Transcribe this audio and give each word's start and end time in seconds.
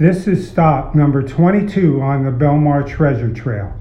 This 0.00 0.26
is 0.26 0.48
stop 0.48 0.94
number 0.94 1.22
22 1.22 2.00
on 2.00 2.24
the 2.24 2.30
Belmar 2.30 2.88
Treasure 2.88 3.30
Trail, 3.30 3.78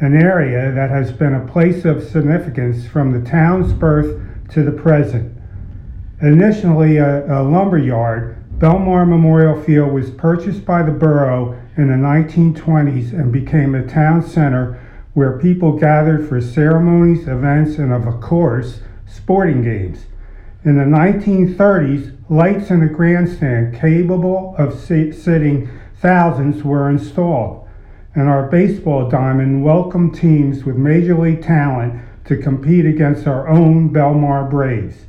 an 0.00 0.12
area 0.12 0.72
that 0.72 0.90
has 0.90 1.12
been 1.12 1.34
a 1.34 1.46
place 1.46 1.84
of 1.84 2.02
significance 2.02 2.84
from 2.84 3.12
the 3.12 3.30
town's 3.30 3.72
birth 3.72 4.20
to 4.50 4.64
the 4.64 4.72
present. 4.72 5.40
Initially 6.20 6.96
a, 6.96 7.24
a 7.32 7.40
lumber 7.44 7.78
yard, 7.78 8.36
Belmar 8.58 9.08
Memorial 9.08 9.62
Field 9.62 9.92
was 9.92 10.10
purchased 10.10 10.64
by 10.64 10.82
the 10.82 10.90
borough 10.90 11.56
in 11.76 11.86
the 11.86 11.94
1920s 11.94 13.12
and 13.12 13.32
became 13.32 13.76
a 13.76 13.86
town 13.86 14.20
center 14.20 14.84
where 15.14 15.38
people 15.38 15.78
gathered 15.78 16.28
for 16.28 16.40
ceremonies, 16.40 17.28
events, 17.28 17.78
and 17.78 17.92
of 17.92 18.20
course, 18.20 18.80
sporting 19.06 19.62
games. 19.62 20.06
In 20.64 20.78
the 20.78 20.84
1930s, 20.84 22.16
lights 22.28 22.70
in 22.70 22.82
a 22.82 22.88
grandstand 22.88 23.74
capable 23.74 24.54
of 24.56 24.78
si- 24.78 25.10
sitting 25.10 25.68
thousands 25.96 26.62
were 26.62 26.88
installed, 26.88 27.66
and 28.14 28.28
our 28.28 28.48
baseball 28.48 29.08
diamond 29.08 29.64
welcomed 29.64 30.14
teams 30.14 30.64
with 30.64 30.76
major 30.76 31.18
league 31.18 31.42
talent 31.42 32.00
to 32.26 32.36
compete 32.36 32.86
against 32.86 33.26
our 33.26 33.48
own 33.48 33.92
Belmar 33.92 34.48
Braves. 34.48 35.06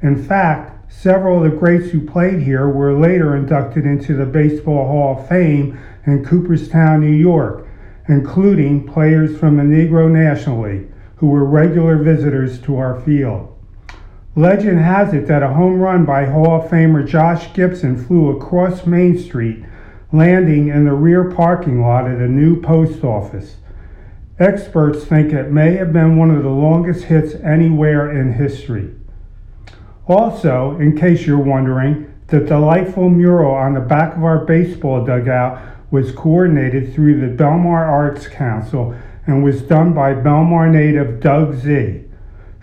In 0.00 0.22
fact, 0.22 0.92
several 0.92 1.44
of 1.44 1.50
the 1.50 1.56
greats 1.56 1.90
who 1.90 2.06
played 2.06 2.42
here 2.42 2.68
were 2.68 2.96
later 2.96 3.34
inducted 3.34 3.84
into 3.86 4.14
the 4.14 4.26
Baseball 4.26 4.86
Hall 4.86 5.18
of 5.18 5.28
Fame 5.28 5.76
in 6.06 6.24
Cooperstown, 6.24 7.00
New 7.00 7.08
York, 7.08 7.66
including 8.06 8.86
players 8.86 9.36
from 9.36 9.56
the 9.56 9.64
Negro 9.64 10.08
National 10.08 10.62
League 10.62 10.86
who 11.16 11.26
were 11.26 11.44
regular 11.44 11.96
visitors 11.96 12.60
to 12.60 12.76
our 12.76 13.00
field. 13.00 13.53
Legend 14.36 14.80
has 14.80 15.14
it 15.14 15.28
that 15.28 15.44
a 15.44 15.54
home 15.54 15.78
run 15.78 16.04
by 16.04 16.24
Hall 16.24 16.60
of 16.60 16.68
Famer 16.68 17.06
Josh 17.06 17.52
Gibson 17.54 17.96
flew 18.04 18.36
across 18.36 18.84
Main 18.84 19.16
Street, 19.16 19.64
landing 20.12 20.68
in 20.68 20.84
the 20.84 20.92
rear 20.92 21.30
parking 21.30 21.80
lot 21.80 22.10
at 22.10 22.18
a 22.18 22.26
new 22.26 22.60
post 22.60 23.04
office. 23.04 23.56
Experts 24.40 25.04
think 25.04 25.32
it 25.32 25.52
may 25.52 25.76
have 25.76 25.92
been 25.92 26.16
one 26.16 26.32
of 26.32 26.42
the 26.42 26.48
longest 26.48 27.04
hits 27.04 27.34
anywhere 27.44 28.10
in 28.10 28.32
history. 28.32 28.92
Also, 30.08 30.76
in 30.80 30.98
case 30.98 31.24
you're 31.24 31.38
wondering, 31.38 32.12
the 32.26 32.40
delightful 32.40 33.08
mural 33.08 33.54
on 33.54 33.74
the 33.74 33.80
back 33.80 34.16
of 34.16 34.24
our 34.24 34.44
baseball 34.44 35.04
dugout 35.04 35.62
was 35.92 36.10
coordinated 36.10 36.92
through 36.92 37.20
the 37.20 37.36
Belmar 37.36 37.86
Arts 37.86 38.26
Council 38.26 38.96
and 39.28 39.44
was 39.44 39.62
done 39.62 39.94
by 39.94 40.12
Belmar 40.12 40.68
native 40.68 41.20
Doug 41.20 41.54
Z, 41.54 42.03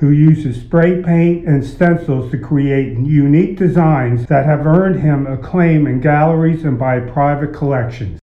who 0.01 0.09
uses 0.09 0.59
spray 0.59 1.01
paint 1.03 1.47
and 1.47 1.63
stencils 1.63 2.31
to 2.31 2.37
create 2.39 2.97
unique 2.97 3.55
designs 3.55 4.25
that 4.25 4.47
have 4.47 4.65
earned 4.65 4.99
him 4.99 5.27
acclaim 5.27 5.85
in 5.85 6.01
galleries 6.01 6.63
and 6.63 6.79
by 6.79 6.99
private 6.99 7.53
collections. 7.53 8.20